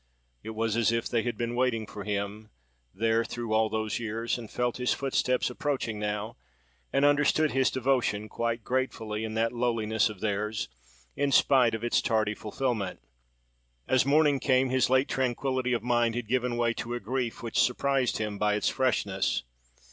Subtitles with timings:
[0.41, 2.49] It was as if they had been waiting for him
[2.91, 6.37] there through all those years, and felt his footsteps approaching now,
[6.91, 10.69] and understood his devotion, quite gratefully, in that lowliness of theirs,
[11.15, 12.99] in spite of its tardy fulfilment.
[13.87, 17.59] As morning came, his late tranquillity of mind had given way to a grief which
[17.61, 19.43] surprised him by its freshness.